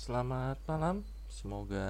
[0.00, 1.84] Selamat malam, semoga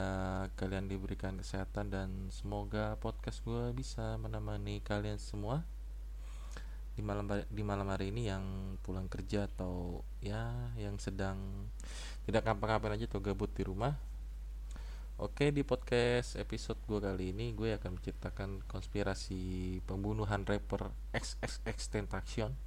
[0.58, 5.62] kalian diberikan kesehatan dan semoga podcast gue bisa menemani kalian semua
[6.98, 11.38] di malam di malam hari ini yang pulang kerja atau ya yang sedang
[12.26, 13.94] tidak ngapa-ngapain aja atau gabut di rumah.
[15.14, 22.58] Oke di podcast episode gue kali ini gue akan menceritakan konspirasi pembunuhan rapper XXX Tentacion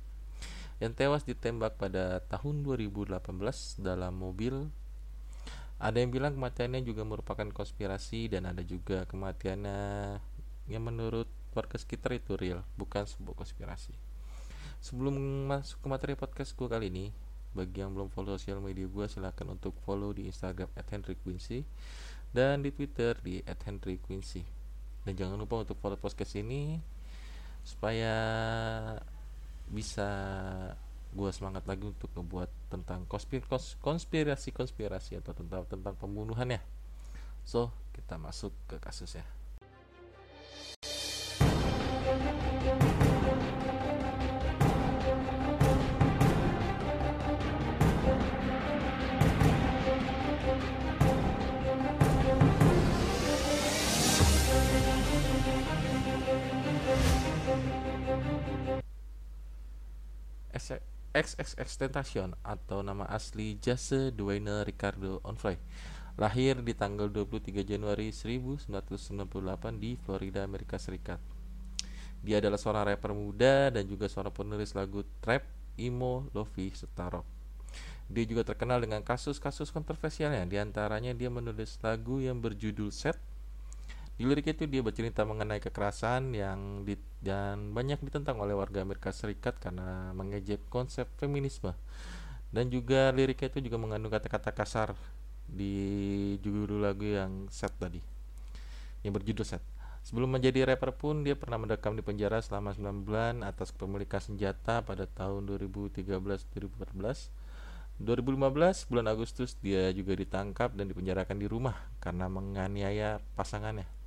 [0.80, 3.20] yang tewas ditembak pada tahun 2018
[3.84, 4.72] dalam mobil
[5.80, 9.80] ada yang bilang kematiannya juga merupakan konspirasi dan ada juga kematiannya
[10.70, 13.94] yang menurut warga sekitar itu real, bukan sebuah konspirasi.
[14.84, 15.16] Sebelum
[15.48, 17.06] masuk ke materi podcast gue kali ini,
[17.54, 21.62] bagi yang belum follow sosial media gue silahkan untuk follow di Instagram @henryquincy
[22.34, 24.42] dan di Twitter di @henryquincy.
[25.06, 26.82] Dan jangan lupa untuk follow podcast ini
[27.64, 28.16] supaya
[29.70, 30.10] bisa
[31.14, 36.62] gue semangat lagi untuk ngebuat tentang konspirasi konspirasi atau tentang tentang pembunuhan ya.
[37.46, 39.22] So kita masuk ke kasusnya
[61.14, 65.62] XXX Tentacion atau nama asli Jase Duane Ricardo Onfray
[66.18, 68.66] lahir di tanggal 23 Januari 1998
[69.78, 71.22] di Florida, Amerika Serikat.
[72.26, 75.46] Dia adalah seorang rapper muda dan juga seorang penulis lagu trap,
[75.78, 77.26] emo, lofi, serta rock.
[78.10, 83.18] Dia juga terkenal dengan kasus-kasus kontroversialnya, di antaranya dia menulis lagu yang berjudul Set
[84.14, 89.10] di lirik itu dia bercerita mengenai kekerasan yang di, dan banyak ditentang oleh warga Amerika
[89.10, 91.74] Serikat karena mengejek konsep feminisme.
[92.54, 94.94] Dan juga liriknya itu juga mengandung kata-kata kasar
[95.50, 97.98] di judul lagu yang set tadi.
[99.02, 99.64] Yang berjudul set.
[100.06, 104.86] Sebelum menjadi rapper pun dia pernah mendekam di penjara selama 9 bulan atas kepemilikan senjata
[104.86, 107.34] pada tahun 2013-2014.
[107.98, 114.03] 2015 bulan Agustus dia juga ditangkap dan dipenjarakan di rumah karena menganiaya pasangannya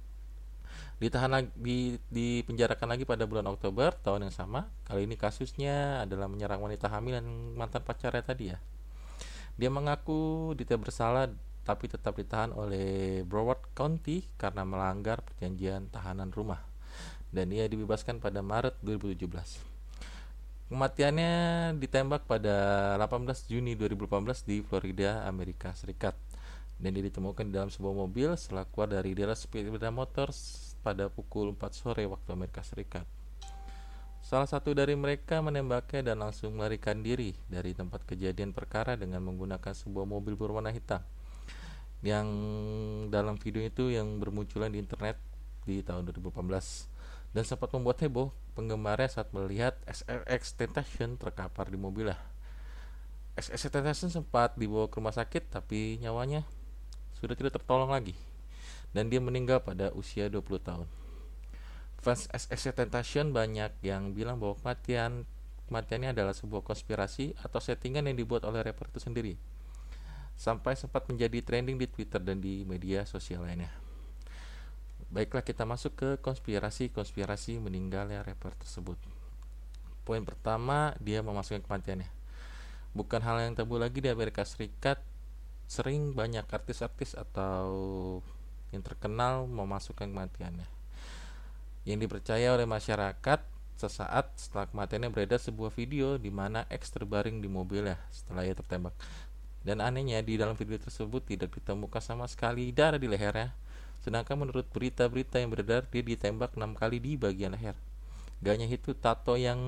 [0.96, 4.72] ditahan lagi di, dipenjarakan lagi pada bulan Oktober tahun yang sama.
[4.88, 7.26] Kali ini kasusnya adalah menyerang wanita hamil dan
[7.56, 8.58] mantan pacarnya tadi ya.
[9.56, 11.32] Dia mengaku tidak bersalah
[11.66, 16.62] tapi tetap ditahan oleh Broward County karena melanggar perjanjian tahanan rumah
[17.34, 19.76] dan ia dibebaskan pada Maret 2017.
[20.66, 21.34] Kematiannya
[21.78, 26.18] ditembak pada 18 Juni 2018 di Florida, Amerika Serikat.
[26.76, 30.28] Dan dia ditemukan di dalam sebuah mobil setelah keluar dari daerah sepeda motor
[30.86, 33.02] pada pukul 4 sore waktu Amerika Serikat.
[34.22, 39.74] Salah satu dari mereka menembaknya dan langsung melarikan diri dari tempat kejadian perkara dengan menggunakan
[39.74, 41.02] sebuah mobil berwarna hitam.
[42.06, 42.26] Yang
[43.10, 45.18] dalam video itu yang bermunculan di internet
[45.66, 52.18] di tahun 2018 dan sempat membuat heboh penggemarnya saat melihat SRX Tentation terkapar di mobilnya.
[53.34, 56.46] SRX Tentation sempat dibawa ke rumah sakit tapi nyawanya
[57.18, 58.14] sudah tidak tertolong lagi
[58.94, 60.88] dan dia meninggal pada usia 20 tahun.
[61.98, 65.26] Fans SS Tentation banyak yang bilang bahwa kematian
[65.66, 69.34] kematiannya adalah sebuah konspirasi atau settingan yang dibuat oleh rapper itu sendiri.
[70.38, 73.72] Sampai sempat menjadi trending di Twitter dan di media sosial lainnya.
[75.10, 78.98] Baiklah kita masuk ke konspirasi-konspirasi meninggalnya rapper tersebut.
[80.06, 82.10] Poin pertama, dia memasukkan kematiannya.
[82.94, 85.02] Bukan hal yang tabu lagi di Amerika Serikat,
[85.66, 87.66] sering banyak artis-artis atau
[88.74, 90.66] yang terkenal memasukkan kematiannya.
[91.86, 93.40] Yang dipercaya oleh masyarakat
[93.76, 98.96] sesaat setelah kematiannya beredar sebuah video di mana X terbaring di mobilnya setelah ia tertembak.
[99.60, 103.52] Dan anehnya di dalam video tersebut tidak ditemukan sama sekali darah di lehernya.
[104.00, 107.74] Sedangkan menurut berita-berita yang beredar dia ditembak enam kali di bagian leher.
[108.40, 109.58] Gaknya itu tato yang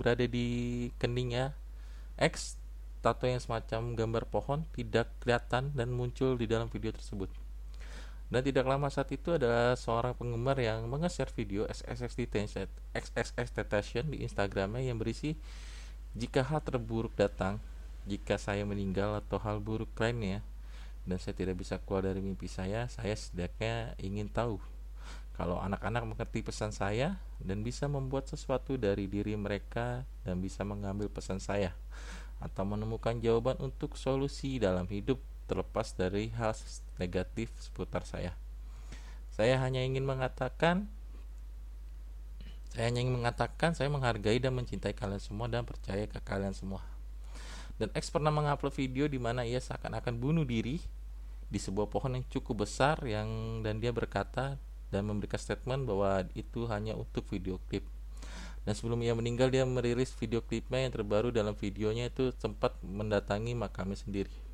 [0.00, 1.54] berada di keningnya
[2.18, 2.58] X
[3.04, 7.45] tato yang semacam gambar pohon tidak kelihatan dan muncul di dalam video tersebut.
[8.26, 14.04] Dan tidak lama saat itu ada seorang penggemar yang menge-share video XXX Detention, XXX Detention
[14.10, 15.38] di Instagramnya yang berisi
[16.16, 17.62] jika hal terburuk datang,
[18.08, 20.42] jika saya meninggal atau hal buruk lainnya,
[21.06, 24.58] dan saya tidak bisa keluar dari mimpi saya, saya setidaknya ingin tahu
[25.36, 31.12] kalau anak-anak mengerti pesan saya dan bisa membuat sesuatu dari diri mereka dan bisa mengambil
[31.12, 31.76] pesan saya
[32.40, 36.52] atau menemukan jawaban untuk solusi dalam hidup terlepas dari hal
[36.98, 38.34] negatif seputar saya.
[39.32, 40.90] Saya hanya ingin mengatakan
[42.76, 46.84] saya hanya ingin mengatakan saya menghargai dan mencintai kalian semua dan percaya ke kalian semua.
[47.80, 50.80] Dan X pernah mengupload video di mana ia seakan-akan bunuh diri
[51.46, 54.60] di sebuah pohon yang cukup besar yang dan dia berkata
[54.90, 57.84] dan memberikan statement bahwa itu hanya untuk video klip.
[58.66, 63.54] Dan sebelum ia meninggal dia merilis video klipnya yang terbaru dalam videonya itu sempat mendatangi
[63.54, 64.45] makamnya sendiri.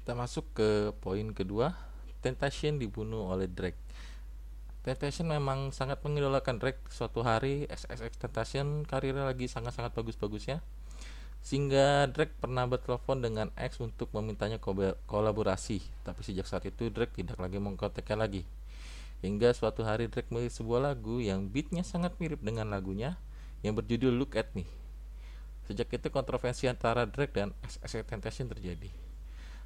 [0.00, 1.76] Kita masuk ke poin kedua,
[2.20, 3.78] Temptation dibunuh oleh Drake.
[4.80, 6.80] Temptation memang sangat mengidolakan Drake.
[6.88, 10.64] Suatu hari XXX Temptation karirnya lagi sangat-sangat bagus-bagusnya
[11.40, 14.60] sehingga Drake pernah bertelepon dengan X untuk memintanya
[15.08, 18.42] kolaborasi, tapi sejak saat itu Drake tidak lagi mengkontaknya lagi.
[19.24, 23.16] Hingga suatu hari Drake melihat sebuah lagu yang beatnya sangat mirip dengan lagunya
[23.64, 24.68] yang berjudul Look at Me.
[25.68, 29.09] Sejak itu kontroversi antara Drake dan SSC Temptation terjadi.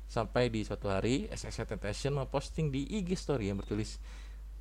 [0.07, 3.99] Sampai di suatu hari SSC Temptation memposting di IG story yang bertulis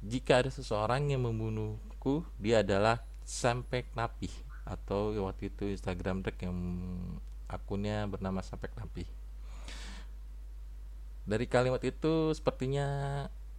[0.03, 4.27] jika ada seseorang yang membunuhku, dia adalah Sampai Napi
[4.67, 6.59] atau waktu itu Instagram Drake yang
[7.47, 9.07] akunnya bernama Sampai Napi.
[11.23, 12.87] Dari kalimat itu sepertinya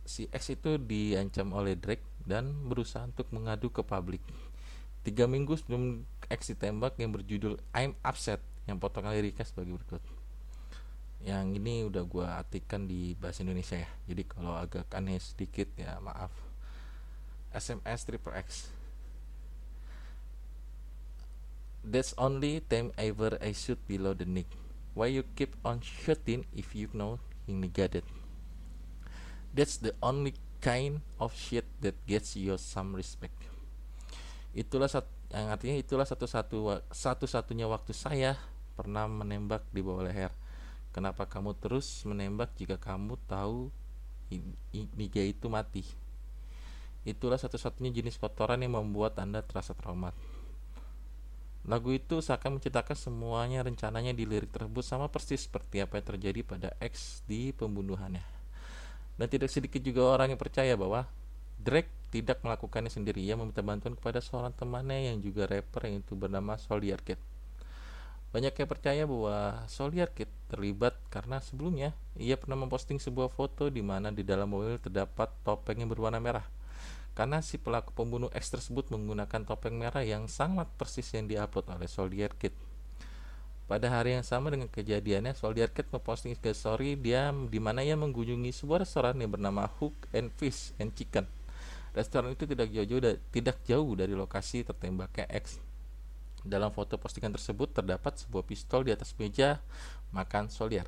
[0.05, 4.21] si X itu diancam oleh Drake dan berusaha untuk mengadu ke publik.
[5.01, 10.05] Tiga minggu sebelum X ditembak yang berjudul I'm Upset yang potongan liriknya sebagai berikut.
[11.25, 13.89] Yang ini udah gue artikan di bahasa Indonesia ya.
[14.13, 16.31] Jadi kalau agak aneh sedikit ya maaf.
[17.55, 18.69] SMS triple X
[21.85, 24.49] That's only time ever I shoot below the neck.
[24.97, 28.09] Why you keep on shooting if you know you it?
[29.53, 30.33] That's the only
[30.65, 33.37] kind of shit that gets you some respect.
[34.57, 38.39] Itulah satu yang artinya itulah satu-satu satu-satunya waktu saya
[38.73, 40.33] pernah menembak di bawah leher.
[40.95, 43.75] Kenapa kamu terus menembak jika kamu tahu
[44.95, 45.83] Niga itu mati?
[47.03, 50.15] Itulah satu-satunya jenis kotoran yang membuat Anda terasa traumat.
[51.67, 56.41] Lagu itu seakan menceritakan semuanya rencananya di lirik tersebut sama persis seperti apa yang terjadi
[56.47, 58.23] pada X di pembunuhannya.
[59.19, 61.11] Dan tidak sedikit juga orang yang percaya bahwa
[61.59, 63.19] Drake tidak melakukannya sendiri.
[63.25, 67.19] Ia meminta bantuan kepada seorang temannya yang juga rapper yang itu bernama Soldier Kid.
[68.35, 73.79] Banyak yang percaya bahwa Soldier Kid terlibat karena sebelumnya ia pernah memposting sebuah foto di
[73.79, 76.43] mana di dalam mobil terdapat topeng yang berwarna merah
[77.15, 81.87] karena si pelaku pembunuh X tersebut menggunakan topeng merah yang sangat persis yang diupload oleh
[81.87, 82.51] Soldier Kid.
[83.65, 87.95] Pada hari yang sama dengan kejadiannya, Soldier Kid memposting ke story dia di mana ia
[87.97, 91.25] mengunjungi sebuah restoran yang bernama Hook and Fish and Chicken.
[91.95, 95.63] Restoran itu tidak jauh-jauh tidak jauh dari lokasi tertembaknya X.
[96.45, 99.65] Dalam foto postingan tersebut terdapat sebuah pistol di atas meja
[100.13, 100.85] makan Soldier.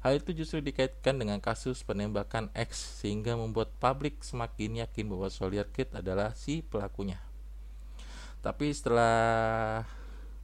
[0.00, 5.64] Hal itu justru dikaitkan dengan kasus penembakan X sehingga membuat publik semakin yakin bahwa Soldier
[5.68, 7.16] Kid adalah si pelakunya.
[8.44, 9.84] Tapi setelah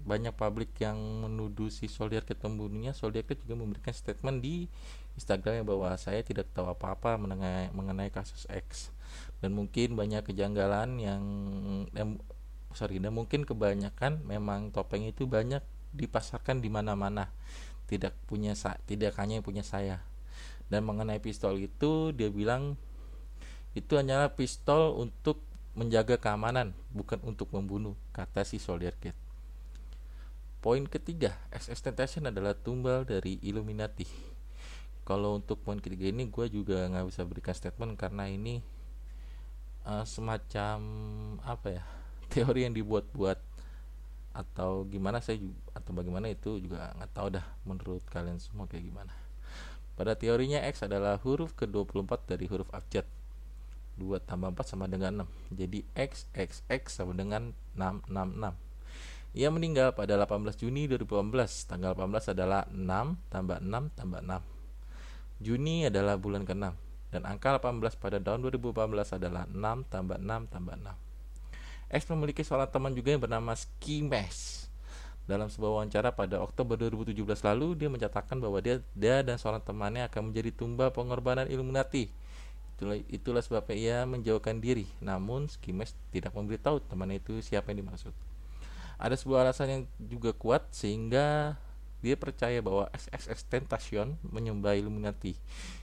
[0.01, 4.65] banyak publik yang menuduh si Soldier Kid pembunuhnya, Soldier Kid juga memberikan statement di
[5.21, 8.89] Instagramnya bahwa saya tidak tahu apa-apa mengenai, mengenai kasus X
[9.45, 11.23] dan mungkin banyak kejanggalan yang
[12.71, 17.35] dan mungkin kebanyakan memang topeng itu banyak dipasarkan di mana-mana.
[17.91, 18.55] Tidak punya
[18.87, 20.07] tidak hanya yang punya saya.
[20.71, 22.79] Dan mengenai pistol itu dia bilang
[23.75, 25.43] itu hanyalah pistol untuk
[25.75, 29.15] menjaga keamanan bukan untuk membunuh kata si Soldier Kid.
[30.63, 34.07] Poin ketiga SS Temptation adalah tumbal dari Illuminati.
[35.09, 38.63] Kalau untuk poin ketiga ini gue juga nggak bisa berikan statement karena ini
[39.83, 40.79] uh, semacam
[41.43, 41.85] apa ya
[42.35, 43.39] teori yang dibuat-buat
[44.31, 48.87] atau gimana saya juga, atau bagaimana itu juga nggak tahu dah menurut kalian semua kayak
[48.87, 49.13] gimana.
[49.99, 53.05] Pada teorinya X adalah huruf ke-24 dari huruf abjad.
[54.01, 59.93] 2 tambah 4 sama dengan 6 jadi X X X sama dengan 666 ia meninggal
[59.95, 66.49] pada 18 Juni 2018 tanggal 18 adalah 6 tambah 6 tambah 6 Juni adalah bulan
[66.49, 66.73] ke-6
[67.13, 71.10] dan angka 18 pada tahun 2018 adalah 6 tambah 6 tambah 6
[71.91, 74.71] X memiliki seorang teman juga yang bernama Skimes.
[75.27, 80.07] Dalam sebuah wawancara pada Oktober 2017 lalu, dia mencatatkan bahwa dia, dia dan seorang temannya
[80.07, 82.07] akan menjadi tumbal pengorbanan Illuminati.
[82.79, 84.87] Itulah, itulah sebabnya ia menjauhkan diri.
[85.03, 88.15] Namun, Skimes tidak memberitahu temannya itu siapa yang dimaksud.
[88.95, 91.59] Ada sebuah alasan yang juga kuat sehingga
[92.07, 95.35] dia percaya bahwa XXX Tentation menyembah Illuminati.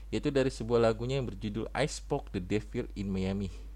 [0.08, 3.67] Yaitu dari sebuah lagunya yang berjudul I Spoke the Devil in Miami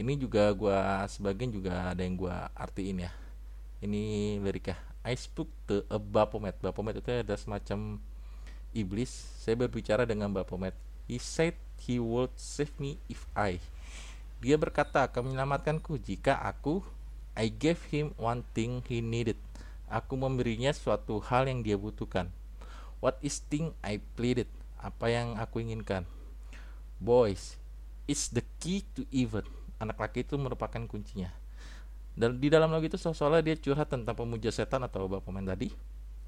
[0.00, 3.12] ini juga gua sebagian juga ada yang gua artiin ya.
[3.84, 8.00] Ini liriknya I spoke to a Baphomet Baphomet itu ada semacam
[8.72, 9.12] iblis.
[9.44, 10.72] Saya berbicara dengan Baphomet
[11.04, 13.60] he said he would save me if I.
[14.40, 16.80] Dia berkata akan menyelamatkanku jika aku
[17.36, 19.36] I gave him one thing he needed.
[19.90, 22.32] Aku memberinya suatu hal yang dia butuhkan.
[23.04, 24.48] What is thing I pleaded?
[24.80, 26.06] Apa yang aku inginkan.
[27.00, 27.60] Boys,
[28.10, 29.46] is the key to event.
[29.80, 31.32] Anak laki itu merupakan kuncinya.
[32.12, 35.72] Dan di dalam lagu itu seolah-olah dia curhat tentang pemuja setan atau bapak pemain tadi.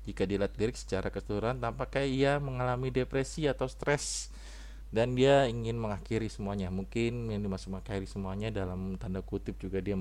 [0.09, 4.33] Jika dilihat lirik secara keseluruhan, tampaknya ia mengalami depresi atau stres
[4.91, 6.73] dan dia ingin mengakhiri semuanya.
[6.73, 9.95] Mungkin yang dimaksud mengakhiri semuanya dalam tanda kutip juga dia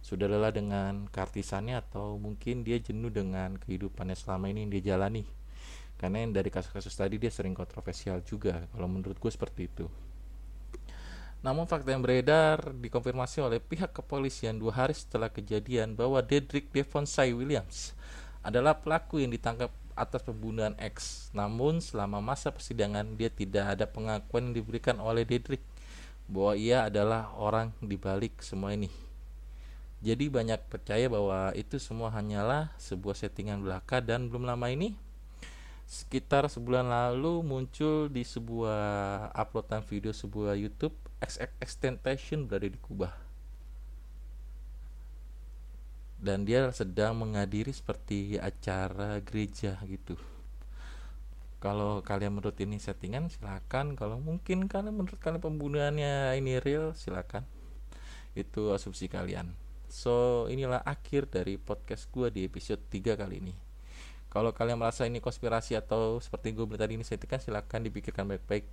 [0.00, 5.24] sudah lelah dengan kartisannya atau mungkin dia jenuh dengan kehidupannya selama ini yang dia jalani.
[6.00, 8.64] Karena yang dari kasus-kasus tadi dia sering kontroversial juga.
[8.72, 9.86] Kalau menurut gue seperti itu.
[11.40, 17.32] Namun fakta yang beredar dikonfirmasi oleh pihak kepolisian dua hari setelah kejadian bahwa Dedrick Devonsai
[17.32, 17.96] Williams
[18.44, 21.28] adalah pelaku yang ditangkap atas pembunuhan X.
[21.32, 25.64] Namun selama masa persidangan dia tidak ada pengakuan yang diberikan oleh Dedrick
[26.28, 28.92] bahwa ia adalah orang di balik semua ini.
[30.00, 34.96] Jadi banyak percaya bahwa itu semua hanyalah sebuah settingan belaka dan belum lama ini
[35.84, 43.12] sekitar sebulan lalu muncul di sebuah uploadan video sebuah YouTube XXXTentacion berada di Kubah.
[46.20, 50.20] Dan dia sedang menghadiri seperti acara gereja gitu.
[51.60, 53.92] Kalau kalian menurut ini settingan silakan.
[53.92, 57.44] Kalau mungkin kalian menurut kalian pembunuhannya ini real silakan.
[58.32, 59.52] Itu asumsi kalian.
[59.92, 63.54] So inilah akhir dari podcast gue di episode 3 kali ini.
[64.30, 68.64] Kalau kalian merasa ini konspirasi atau seperti gue bilang tadi ini settingan silakan dipikirkan baik-baik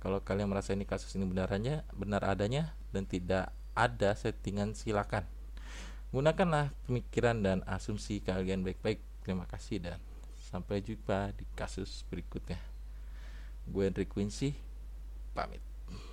[0.00, 5.28] kalau kalian merasa ini kasus ini benarnya benar adanya dan tidak ada settingan silakan
[6.10, 8.98] Gunakanlah pemikiran dan asumsi kalian baik-baik.
[9.22, 10.02] Terima kasih dan
[10.50, 12.58] sampai jumpa di kasus berikutnya.
[13.70, 14.58] Gue Henry Quincy,
[15.38, 15.69] pamit.